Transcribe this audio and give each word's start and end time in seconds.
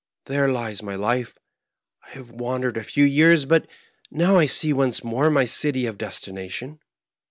There 0.25 0.51
lies 0.51 0.81
my 0.81 0.95
life; 0.95 1.37
I 2.07 2.09
have 2.15 2.31
wandered 2.31 2.75
a 2.75 2.83
few 2.83 3.03
years, 3.05 3.45
but 3.45 3.67
now 4.09 4.37
I 4.37 4.47
see 4.47 4.73
once 4.73 5.03
more 5.03 5.29
my 5.29 5.45
city 5.45 5.85
of 5.85 5.99
destination." 5.99 6.79